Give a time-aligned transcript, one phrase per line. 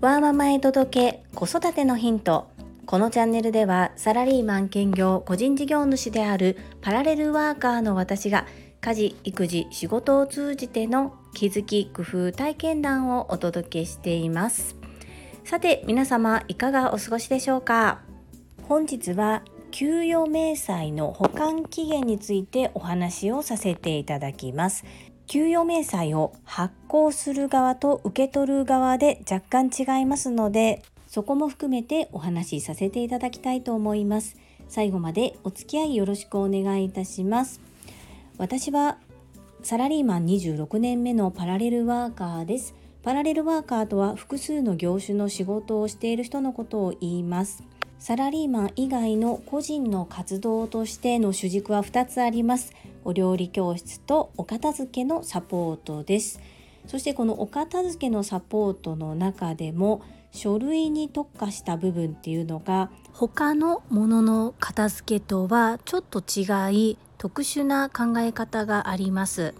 [0.00, 2.48] ワーママへ届け子育てのヒント。
[2.86, 8.46] このチャンネルではサラリーマン兼業個人事業主であるパラレルワーカーの私が
[8.82, 14.76] 家事育児仕事を通じての気づき工夫体験談をお届けしています。
[15.44, 18.02] さて皆様いかがお過ごしでしょうか？
[18.68, 24.84] 本日は給与明細の保管期限についてお話をさせていただきます。
[25.26, 34.36] 給与明細を発行する側と受け取る側で若干違いますのでそこも含めてお話しさせていただきたいと思います。
[34.68, 37.60] 最後までお付き合いよろしくお願いいたします。
[38.36, 38.98] 私は
[39.62, 42.74] サラリーマン26年目のパラレルワーカーです。
[43.04, 47.62] パラレルワーカーとは複数の業種の仕事をしている人のことを言います。
[48.04, 52.74] サラリーマン以外の個人の活動としての主軸は2つあります。
[53.02, 56.38] お料理教室とお片付けのサポートです。
[56.86, 60.02] そしてこのお片付けのサポートの中でも
[60.32, 66.44] 書類に特化した部分っていうのが他のものの片付けとはちょっと違
[66.90, 69.54] い特殊な考え方があります。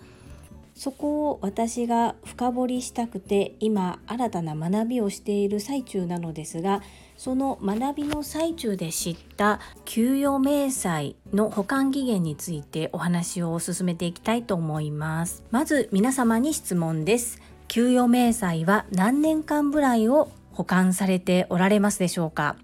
[0.74, 6.82] そこを私が深掘りしたくて今新たな学びをしている最中なのですが
[7.16, 15.44] その学びの最中で知った給与明細の保管期限についてお話を進めていきたいと思います。
[15.52, 17.40] まず皆様に質問です。
[17.68, 22.56] 給与明細は何年間ぐらいを保管されておられますでしょうか？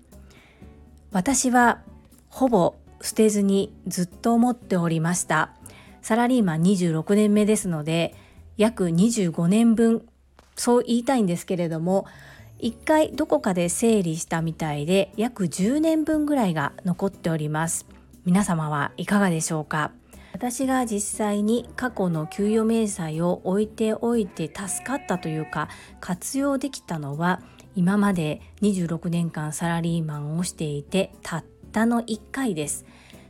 [1.12, 1.81] 私は
[2.28, 5.53] ほぼ捨てずにずっと持っておりました。
[6.03, 8.15] サラリーマン26年目ですので
[8.56, 10.06] 約25年分
[10.56, 12.06] そう言いたいんですけれども
[12.59, 17.87] 一回どこかで整理したみたいで約10年分ぐらいが残っております。
[18.27, 19.93] 皆様はいかがでしょうか？
[20.34, 25.69] 私が実際に過去の給与明細を置いておいて助かったというか
[26.01, 27.41] 活用できたのは
[27.75, 32.84] 今まで26年間サラリーマンをしていてたったの1回です。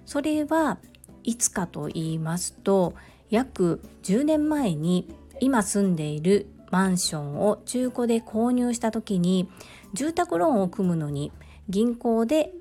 [0.06, 0.78] それは
[1.25, 2.94] いつかと言いますと
[3.31, 5.08] 約10年前に
[5.41, 9.48] 今住んでいるマンションを中古で購入した時に
[9.92, 11.32] 住宅ローンを組むのに
[11.69, 12.53] 銀行で、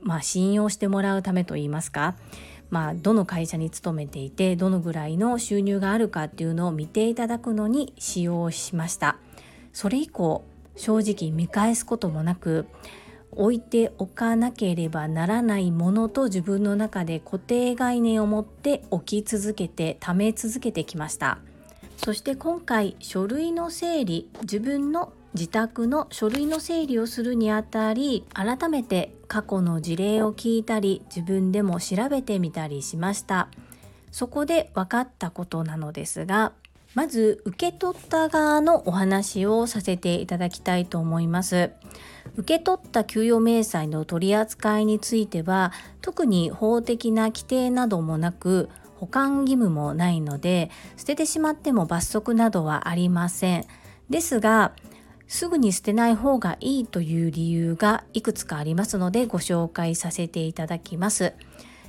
[0.00, 2.16] まあ、信用してもらうためといいますか、
[2.70, 9.18] まあ、どの会社に勤めていてどのぐらいの収入があるかっていうのを見ていただくのに使用しました。
[9.72, 10.44] それ以降
[10.76, 12.66] 正直見返すこともなく
[13.32, 21.38] 置いておかなければならないものと自分の中で固定概念を持って置き続けて貯め続けてきました。
[21.96, 33.48] そして今回書類の整理自分の自宅の書類の整理をするにあたり改めて過去の事例を聞いたり自分でも調べてみたりしました。
[34.10, 36.52] そこで分かったことなのですが
[36.94, 41.70] まず受け取った側のお話をさせていただきたいと思います。
[42.38, 53.64] 受け取った給与明細の取り扱いについては特に法的な規定などもなく保管義務もないので捨ててしまっても罰則などはありません。
[54.08, 54.72] ですが
[55.26, 61.34] すぐに捨てない方がいいという理由がいくつかありますのでご紹介させていただきます。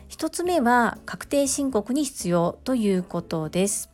[0.08, 3.92] 一つ目は確定申告に必要ということです。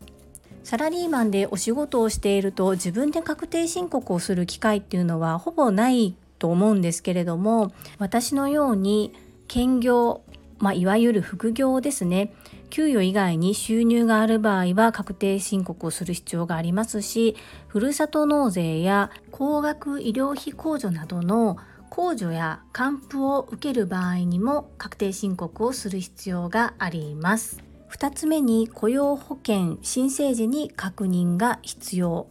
[0.63, 9.13] サラリーマンでお仕事をしていると自分で確定申告をする機会っていうのはほぼないと思うんですけれども私のように
[9.47, 10.22] 兼業
[10.57, 12.34] まあ、いわゆる副業ですね。
[12.69, 17.38] 給与以外に収入がある場合は確定申告をする必要がありますし
[17.68, 21.57] ふるさと納税や高額医療費控除などの
[21.90, 27.63] 控除や還付を受ける場合にも確定申告をする必要があります。
[27.91, 32.28] 2つ目に雇用保険申請時に確認が必要。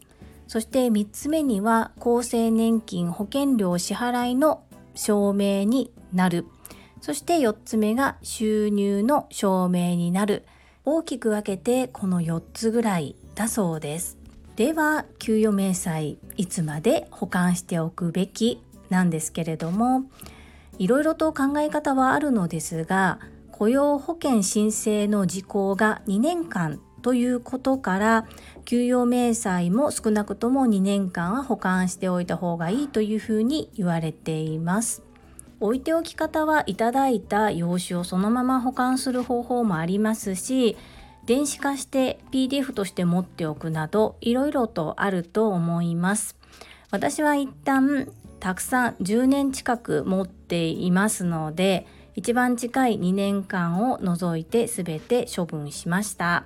[0.47, 6.47] そして3つ目には厚生年金保険料支払いの証明になる。
[7.01, 10.45] そして4つ目が収入の証明になる。
[10.85, 14.19] 大きく分けてこの4つぐらいだそうです。
[14.57, 20.05] では給与明細いつまで保管しておくべきなんですけれども
[20.79, 23.19] いろいろと考え方はあるのですが
[23.51, 28.27] 雇用保険申請の時効が2年間ということから
[28.65, 35.03] 給与明細も少なくとも2年間は保管しておいた方がいいというふうに言われています。
[35.61, 40.79] 置いておき方はいただいた用紙をそのまま保管する方法もありますし
[41.27, 46.37] 電子化して PDF として持っておくなどいろいろとあると思います
[46.91, 48.09] 私は一旦
[48.41, 56.45] たくさん10年近く持っていますので一番近い2年間を除いて全て処分しました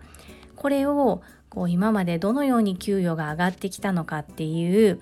[0.59, 5.01] これをこう今までどのように給与が上がってきたのかっていう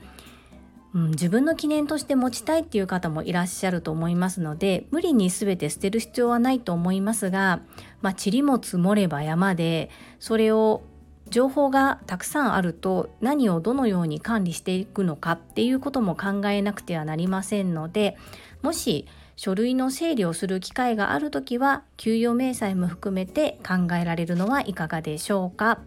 [0.96, 7.60] うん、自分の記念として持ちたいっていう方もいらっしゃると思いますので無理に全て捨てる必要はないと思いますが、
[8.00, 10.82] まあ、塵も積もれば山でそれを
[11.28, 18.16] 情報がたくさんあると何をどのように管理していくのかっていうことも考えなくてはなりませんので
[18.62, 19.06] もし
[19.36, 25.78] 書類の整理をする機会がある時は給与明細も含めて考えられるのはいかがでしょうか？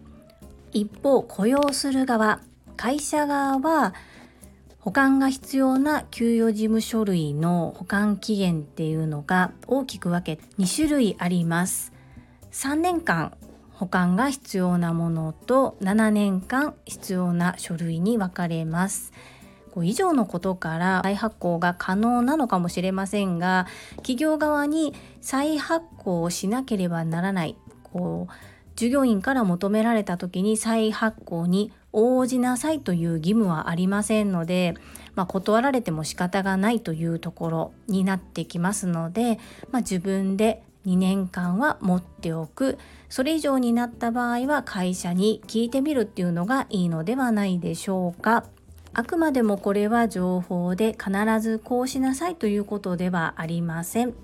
[0.72, 2.40] 一方雇用する側
[2.76, 3.92] 会社側は
[4.78, 11.92] 保管が必要な給与事務書類の保管期限っていうのが大きく分け2種類あります。
[12.52, 13.32] 3年間
[13.74, 19.12] 保管が必要なものと7年間必要な書類に分かれます。
[19.84, 28.32] 以上のことから再発行が可能なのかもしれませんが企業側に再発行をしなければならないこう
[28.76, 34.74] 従業員から求められた時に再発行に応じなさいという義務はありませんので、
[35.14, 39.38] まあ、断られても仕方がないというところになってきますので、
[39.70, 42.78] まあ、自分で2年間は持っておく
[43.08, 48.44] それ以上になった場合は会社に聞いてみるっていうのがいいのではないでしょうか。
[48.92, 54.14] あくまでもこれは情報で必ずこうしなさいということではありません。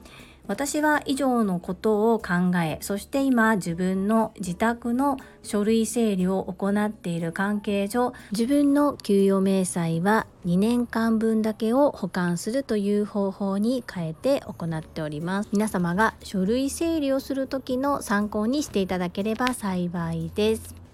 [0.49, 20.86] 私は以上のことを考えそして今自分の自宅の書類整理を行っている関係上自分の給与明細は2年間分だけを保管するという方法に変えて行っております皆様が書類整理をする時の参考にしていただければ幸いです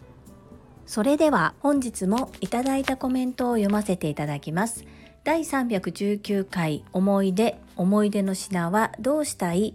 [0.86, 4.84] それでは本日もいただいたコメントを読ませていただきます。
[5.24, 9.74] 第319回思い出思い出の品はどうしたい？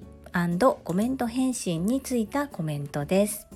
[0.84, 3.48] コメント返信についたコメントです。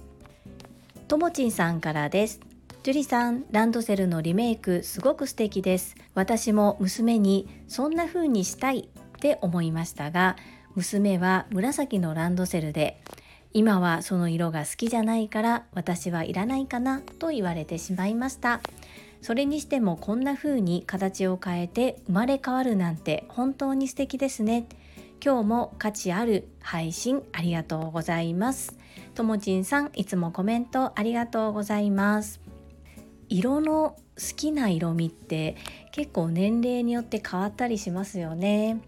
[1.07, 2.39] ともちんさんからです。
[2.81, 5.95] ジュリさんランドセルのリメイクすごく素敵です。
[6.15, 10.35] 私も娘にそんな風にしたいって思いましたが
[10.73, 13.03] 娘は紫のランドセルで
[13.53, 18.61] 今はその色が好きじゃないから私はいらないかなと言われてしまいました。
[19.21, 24.67] それにしてもこんな風に形を変えて生まれ変わるなんて本当に素敵ですね。
[25.23, 28.75] 今日も価値ある配信ありがとうございます。
[29.13, 32.41] ともちんさんいつもコメントありがとうございます。
[33.29, 35.55] 色の好きな色味って
[35.91, 38.81] 結構年齢によって変わったりしますよね。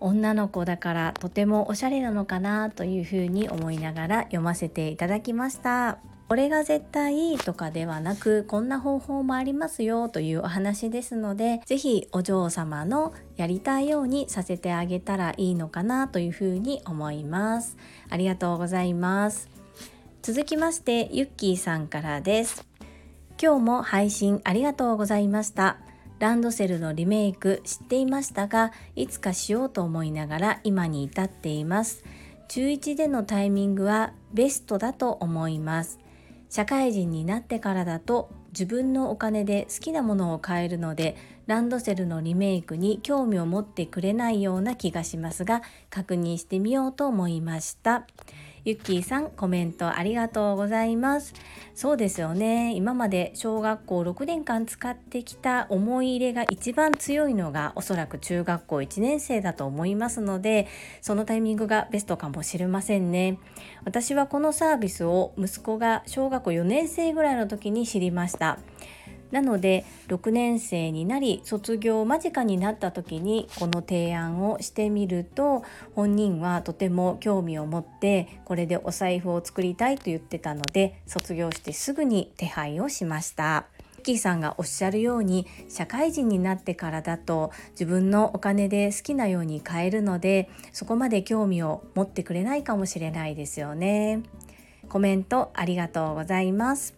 [0.00, 5.98] 女の子だからとてもおしゃれなのかなというふうに思いながら読ませていただきました。
[6.28, 17.78] これが絶対いいとかではなくこんな方法もありますよというお話ですので是非お嬢様のやりたいようにさせてあげたらいいのかなというふうに思います。
[18.10, 19.48] ありがとうございます。
[20.20, 22.66] 続きましてゆっきーさんからです。
[23.40, 25.78] 今日も配信ありがとうございました。
[26.18, 32.04] ランドセルのリメイク知っていましたがいつかしようと思いながら今に至っています
[32.48, 35.98] 中1でのタイミングはベストだと思います
[36.50, 41.16] 社会人になってからだと自分のお金で好きなものを買えるので
[41.46, 48.06] ランドセルのリメイクに興味を持ってくれないような気がしますが確認してみようと思いました。
[48.68, 51.32] ゆっきーさんコメントありがとうございます。
[51.74, 52.74] そうですよね。
[52.74, 60.66] 今まで小学校6年間使ってきた思い入れが一番強いのがおそらく中学校1年生だと思いますので
[61.00, 63.38] そのタイミングがベストかもしれませんね。
[63.86, 68.58] 私はこのサービスを息子が小学校4年生ぐらいの時に知りました。
[69.30, 75.62] なので6年生になり卒業間近になった時にこの提案をしてみると
[75.94, 83.66] 本人はとても興味を持ってこれでお財布を作りたいと言ってたので卒業してすぐに手配をしました。
[84.02, 94.22] キーさんがおっしゃるように社会人になってからだと自分のお金で好きなように買えるのでそこまで興味を持ってくれないかもしれないですよね。
[94.88, 96.97] コメントありがとうございます。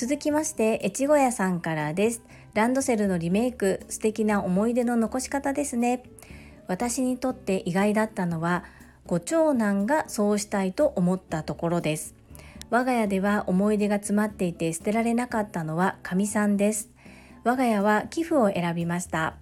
[0.00, 2.22] 続きまして越後屋さんからです。
[2.54, 6.04] ランドセルのリメイク素敵な思い出の残し方ですね。
[6.68, 8.64] 私にとって意外だったのは
[9.06, 12.14] ご長男がそうしたいと思ったところです。
[12.70, 16.88] 我が家では思い出が詰まっていて捨てられなかったのはかみさんです。
[17.44, 19.34] 我が家は寄付を選びました。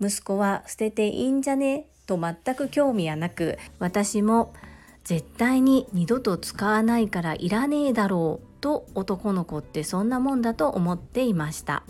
[0.00, 1.88] 息子は捨てていいんじゃね？
[2.06, 4.54] と全く興味はなく私も
[5.02, 8.55] 絶対に二度と使わないからいらねえだろう。
[8.66, 11.84] と男の子ってそんなもんだと思っていました。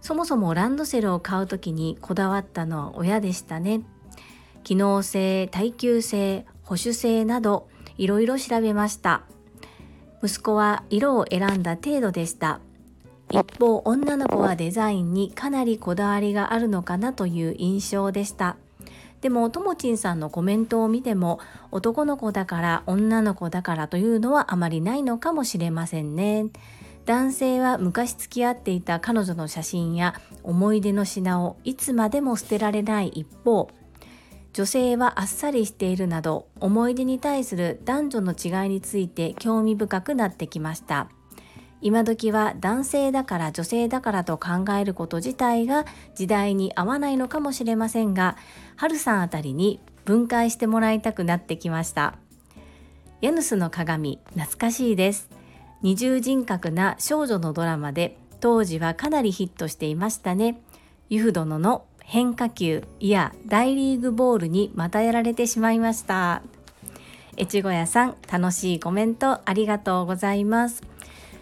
[0.00, 3.82] そもそもランドセルを買う時にこだわったのは親でしたね。
[4.64, 9.24] 機能性耐久性保守性などいろいろ調べました。
[10.22, 12.60] 息子は色を選んだ程度でした。
[13.30, 18.56] 一方女の子はデザインにかなりこだわりがあるのかなという印象でした。
[19.20, 26.46] でもともちんさんのコメントを見ても男の子だから女の子だからというのはあまりないのかもしれませんね。
[27.04, 33.70] 男性は昔付き合っていた彼女の写真や思い出の品をいつまでも捨てられない一方
[34.52, 41.08] 女性はあっさりしているなど思い出に対する男女の違いについて興味深くなってきました。
[41.80, 48.36] 今時は男性だから女性だからと考えること自体が時代に合わないのかもしれませんが
[48.76, 52.16] 春さんあたりに分解してもらいたくなってきました。
[53.20, 55.28] ヤヌスの鏡懐かしいです。
[55.82, 60.60] 二重人格な少女のドラマで当時はかなりヒットしていましたね。
[61.08, 66.42] ユフ殿の変化球いや大リーグボールにまたやられてしまいました。
[67.36, 70.82] 越後屋さん楽しいコメントありがとうございます。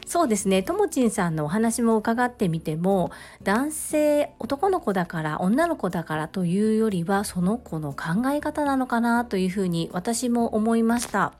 [0.06, 3.10] そうですねともちんさんのお話も伺ってみても
[3.42, 11.32] 男性男の子だから女の子だからというよりはその子の考え方なのかなというふうに私も思いました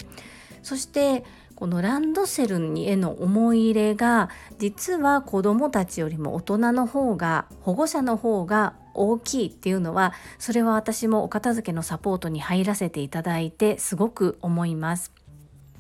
[0.65, 15.16] そしてこのランドセルへの思い入れが実は子どもたちよりも大人の方が保護者の方が大きいっていうのはそれは私もお片付けのサポートに入らせていただいてすごく思います。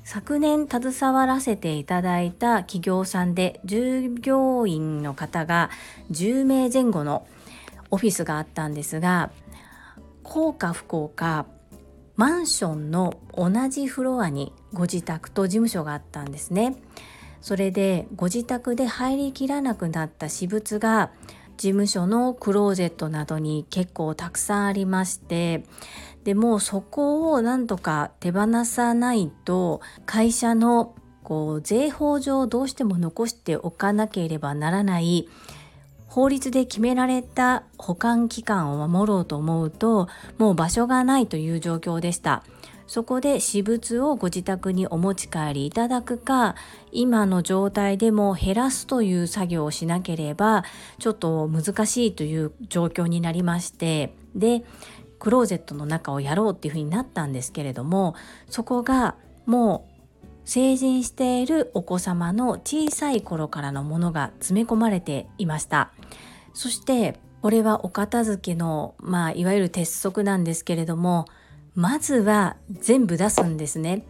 [0.09, 5.69] 昨年携わらせていただいた企業さんで従業員の方が
[6.13, 7.27] 10名前後の
[7.91, 9.33] オフィスがあったんですが
[10.23, 11.47] 幸か不幸か
[12.15, 16.77] マンションの同じフロアにご自宅と事務所があったんですね。
[17.41, 21.11] それでご自宅で入りきらなくなった私物が
[21.57, 25.65] 事務所のクローゼットなどに結構たくさんありまして
[26.25, 35.29] でもそこをなんとか手放さないと会社のこう税法上どうしても残しておかなければならない
[36.07, 40.09] 法律で決められた保管期間を守ろうと思うと
[40.39, 42.43] もう場所がないという状況でした。
[42.87, 46.55] そこで私物をご自宅にお持ち帰りいただくか
[46.93, 50.64] 今の状態でも減らすという作業をしなければ
[50.99, 54.64] ちょっと難しいという状況になりましてで
[55.19, 58.14] クローゼットの中をやろうっていうふうになったんですけれども
[58.49, 59.16] そこが
[59.47, 59.97] もう
[60.45, 65.90] 成人しているお子様の小さい頃からのものが詰め込まれていました。
[66.55, 71.26] そしてこれはお片付けのまあいわゆる鉄則なんですけれども
[71.76, 74.04] まずは全部出すんですね。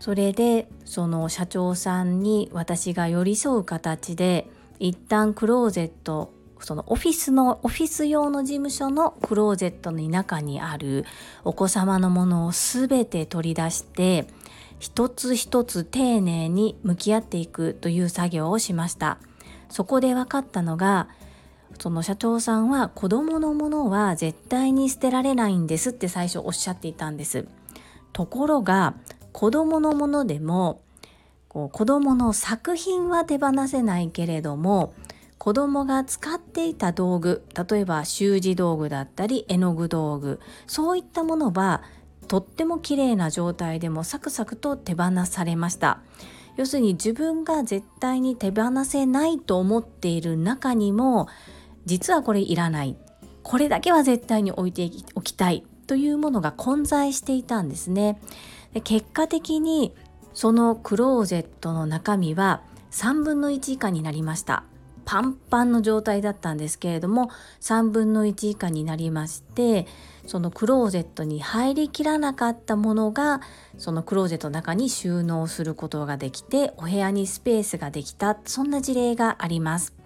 [0.00, 4.48] それでその社長さんに私が寄り添う形で
[4.80, 11.04] 一旦クローゼットそのオフィスのオフィス用の事務所のクローゼットの中にある
[11.44, 14.26] お子様のものを全て取り出して
[14.80, 19.18] 一つ一つ丁寧に向き合っていくという作業をしました。
[19.68, 21.08] そこで分かったのが
[21.78, 27.46] その社長さんは子供のものは絶対に捨てられないんですって最初おっしゃっていたんです。
[28.12, 28.94] ところが
[29.32, 30.82] 子供のものでも
[31.48, 34.94] こう子供の作品は手放せないけれども
[35.38, 41.82] 子供が使っていた道具例えば習字道具だったり絵の具道具そういったものは
[42.28, 46.00] とっても綺麗な状態でもサクサクと手放されました。
[46.56, 51.28] 要するに自分が絶対に手放せないと思っている中にも
[51.84, 52.96] 実はこれいらない。
[53.42, 58.20] これだけは絶対に置いておきたいというものが混在していたんですね。
[58.72, 59.94] で結果的に
[60.32, 64.64] そのクローゼットの中身は3分の1以下になりました。
[65.04, 69.86] パンパンの状態だったんですけれども3分の1以下になりまして
[70.26, 73.40] そのクローゼットに入りきらなかったものが
[73.78, 78.38] そのクローゼットの中に収納することができてお部屋にスペースができた。
[78.44, 80.01] そんな事例があります。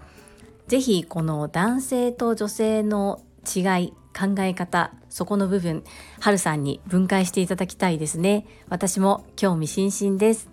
[0.69, 5.85] ぜひこの男性と女性の違い考え方そこの部分
[6.21, 10.49] はるさんに分解していただきたいですね私も興味津々です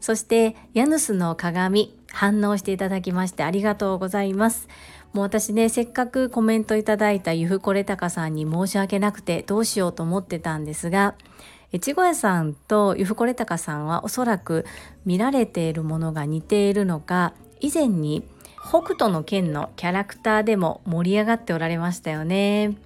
[0.00, 4.68] そしてヤヌスの鏡反応していただきましてありがとうございます。
[5.12, 11.14] もう私ね、せっかくコメントいただいたゆふこれたかさんに申し訳なくてどうしようと思ってたんですが、
[11.72, 14.64] 越後屋さんとゆふこれたかさんはおそらく
[15.04, 18.24] 見られているものが似ているのか、以前に
[18.64, 22.76] 北斗の剣のキャラクターでも盛り上がっておられましたよね。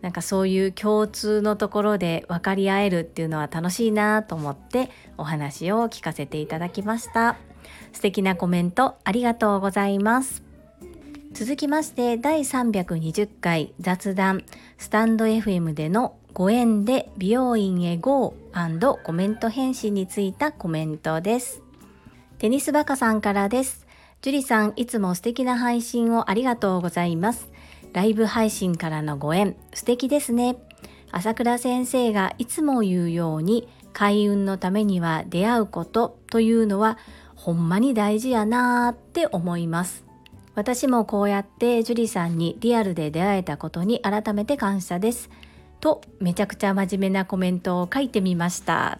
[0.00, 7.36] なんかそういう共通のところで分かり合えるっていうのは楽しいなと思ってお話を聞かせていただきました。
[7.92, 10.42] 素敵なコメントありがとうございます。
[11.32, 14.44] 続きまして第320回雑談
[14.78, 18.34] スタンド FM でのご縁で美容院へ GO&
[19.02, 21.62] コメント返信についたコメントです。
[22.38, 23.87] テニスバカさんからです。
[24.20, 27.48] 樹里さん、いつも素敵な配信をありがとうございます。
[27.92, 30.56] ライブ配信からのご縁、素敵ですね。
[31.12, 36.98] 朝倉先生がいつも言うように、開運のためには出会うことというのは、
[37.36, 40.04] ほんまに大事やなーって思います。
[40.56, 45.30] 私もこうやって樹里さんにリアルで出会えたことに改めて感謝です。
[45.78, 48.98] と、めちゃくちゃ真面目なコメントを書いてみました。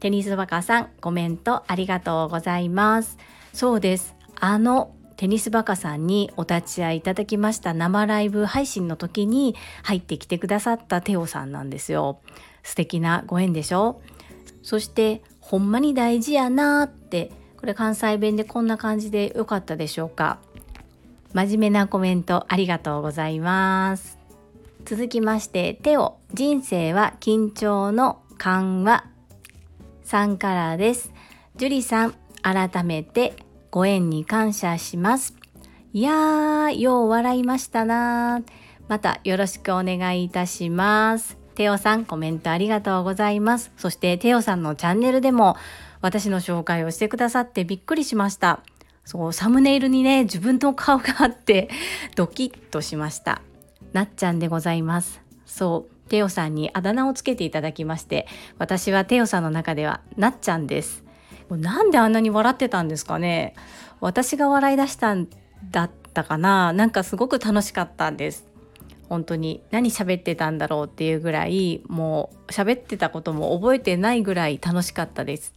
[0.00, 3.18] テニスバカさん、コメントありがとうございます。
[3.52, 4.23] そうです。
[4.46, 12.20] あのテニスバカさんにお立ち会いいただきました生ライブ配信の時に入ってきてくださったテオさんなんですよ。
[12.62, 14.02] 素敵なご縁でしょ？
[14.62, 20.40] そしてほんまに大事やなってこれ関西弁でこんな感じでよかったでしょうか？
[21.32, 24.18] 真面目なコメントありがとうございます。
[24.84, 29.06] 続きましてテオ人生は緊張の緩和。
[30.02, 31.14] さんからです。
[31.56, 33.36] 樹里さん改めて
[33.74, 35.34] ご縁に感謝します。
[35.92, 38.40] いやー、よう笑いましたな
[38.86, 41.36] またよろしくお願いいたします。
[41.56, 43.72] テオさんコメントありがとうございます。
[43.76, 45.56] そしてテオさんのチャンネルでも
[46.02, 48.60] 私の紹介をしてくださってびっくりしました。
[49.04, 51.68] そう、サムネイルにね、自分の顔があって
[52.14, 53.42] ドキッとしました。
[53.92, 55.20] なっちゃんでございます。
[55.46, 61.03] そう、テオさんにあだ名をつけていただきまして、私はテオさんの中ではなっちゃんです。
[61.50, 63.54] なんであんなに笑ってたんですかね。
[64.00, 65.28] 私が笑い出したん
[65.70, 66.72] だったかな。
[66.72, 68.46] なんかすごく楽しかったんです。
[69.08, 69.62] 本当に。
[69.70, 75.54] 何喋ってたんだろうっていうぐらいもう喋ってたことも覚えてないぐらい楽しかったです。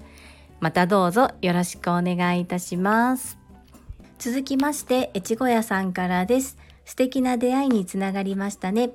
[0.59, 3.37] またどうぞよろしくお願いいたします。
[4.19, 6.57] 続きまして越後屋さんからです。
[6.85, 8.91] 素敵な出会いにつながりましたね。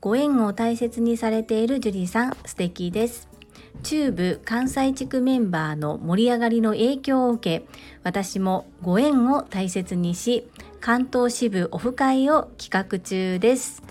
[0.00, 3.33] ご縁を大切にされているジュリーさん素敵です。
[3.82, 7.66] 中部関西地区メンバーの盛り上がりの影響を受け
[8.02, 10.48] 私もご縁を大切にし
[10.80, 13.82] 関東支部オフ会を企画中です。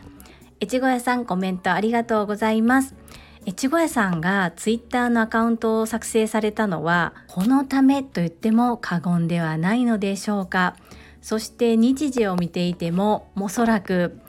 [0.62, 2.96] 越後屋さんコメントありがとうございます。
[3.46, 10.76] 越後屋さんがツイッターのアカウントを作成されたのはこのためと言っても過言ではないのでしょうか。
[11.22, 14.20] そして日時を見ていてもおそらく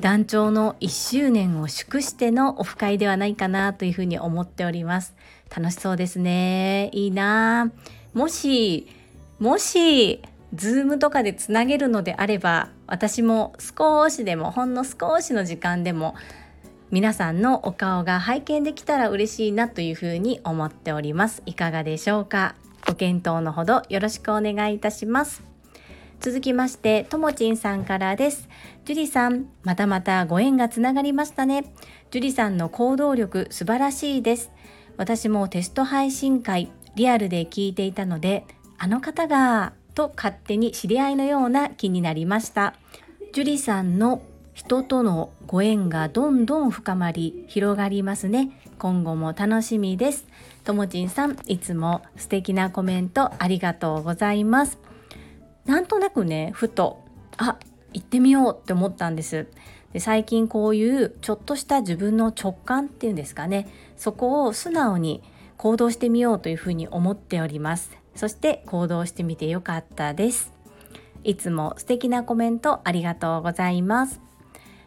[0.00, 5.14] 団長の1周年を祝してのオフ会ではないかなというふうに思っております。
[5.54, 6.90] 楽しそうですね。
[6.92, 7.70] いいな
[8.12, 8.88] もし、
[9.38, 10.20] もし、
[10.54, 16.14] ズームとかでつなげるのであれば、私も少しでも、ほんの少しの時間でも、
[16.90, 21.42] 皆さんのお顔が拝見できたら嬉しいなというふうに思っております。
[21.46, 22.54] いかがでしょうか？
[22.86, 25.53] ご検討のほどよろしくお願いいたします。
[26.24, 28.48] 続きまして、ともちんさんからです。
[28.86, 31.74] ジュリさん、またまたご縁がつながりましたね。
[32.10, 34.50] ジュリさんの行動力素晴らしいです。
[34.96, 38.46] 私もテスト配信会、リアルで聞いていたので、
[38.78, 42.72] あの方が、と勝手に知り合いのような気になりました。
[43.34, 44.22] ジュリさんの
[44.54, 48.48] 人とのご縁がどんどん深まり広がりますね。
[48.78, 50.26] 今後も楽しみです。
[50.64, 54.93] ともちんさん、いつも素敵なコメントありがとうございます。
[55.66, 57.02] なんとなくね、ふと、
[57.36, 57.58] あ、
[57.92, 59.46] 行ってみようって思ったんです。
[59.94, 63.68] で最近こういうちょっとした自分の直感っていうんですかね。
[63.96, 65.22] そこを素直に
[65.56, 67.96] 行動してみようというふうに思っております。
[68.16, 70.52] そして行動してみてよかったです。
[71.22, 74.20] いつも素敵なコメントありがとうございます。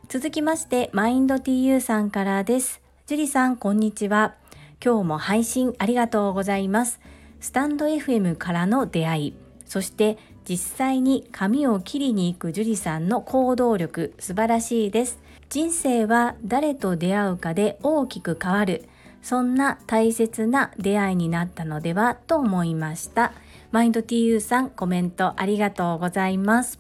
[0.10, 2.82] 続きましてマインド TU さんからです。
[3.06, 4.36] ジュリさんこんにちは。
[4.84, 7.00] 今日も配信ありがとうございます。
[7.40, 9.34] スタンド FM からの出会い。
[9.66, 15.20] そして実際に髪を切りに行く樹里さんの行動力素晴らしいです。
[15.50, 18.86] 人生は誰と出会うかで大きく変わる。
[19.22, 23.34] そんな大切な出会いになったのではと思いました。
[23.72, 26.80] マインド TU さんコメントありがとうございます。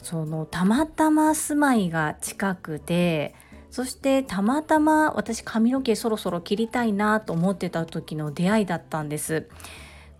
[0.00, 3.34] そのたまたま住まいが近くて
[3.70, 9.48] そしてたまたま私髪の毛そろそろ切りたいなと思ってた時の出会いだったんです。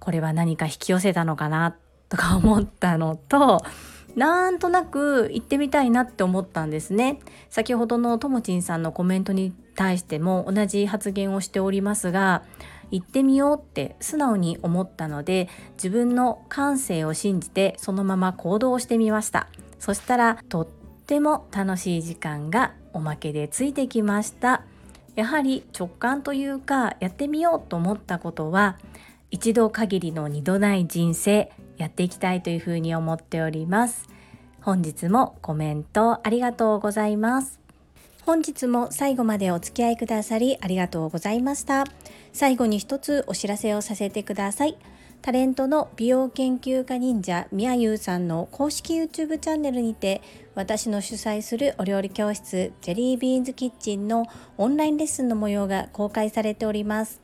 [0.01, 1.77] これは何か引き寄せたのかな
[2.15, 3.65] とか思ったのと
[4.15, 7.19] なんとなく行ってみたいなって思ったんですね。
[7.51, 12.45] 先ほどのともちんさんのコメントに対しても同じ発言をしておりますが
[12.93, 19.49] 行ってみようって素直に思ったので自分の感性を信じてそのまま行動してみました。
[19.81, 20.69] そしたらとっ
[21.07, 24.63] ても楽しい時間がおまけでついてきました。
[25.17, 28.79] やはり直感というかやってみようと思ったことは
[29.33, 34.09] 一度限りの二度ない人生やっていきたいというふうに思っております。
[34.61, 37.61] 本日もコメントありがとうございます。
[38.25, 41.85] 本日も最後までお付き合いくださりありがとうございました。
[42.33, 44.79] 最後に一つお知らせをさせてください。
[45.21, 50.21] タレントの美容研究家忍者みやゆうさんの公式 YouTube チャンネルにて
[50.55, 54.27] 私の主催するお料理教室ジェリービーンズキッチンの
[54.59, 57.24] オンラインレッスンの模様が公開されております。